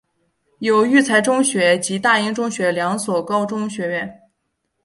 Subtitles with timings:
[0.57, 4.21] 有育才中学及大英中学两所高中学院。